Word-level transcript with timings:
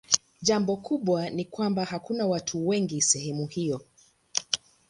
Jambo 0.41 0.77
kubwa 0.77 1.29
ni 1.29 1.45
kwamba 1.45 1.85
hakuna 1.85 2.27
watu 2.27 2.67
wengi 2.67 3.01
sehemu 3.01 3.47
hiyo. 3.47 3.81